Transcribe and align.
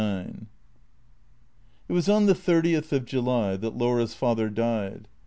XXXIX 0.01 0.47
IT 1.87 1.93
was 1.93 2.09
on 2.09 2.25
the 2.25 2.33
thirtieth 2.33 2.91
of 2.91 3.05
July 3.05 3.55
that 3.55 3.77
Laura's 3.77 4.15
father 4.15 4.49
died. 4.49 5.07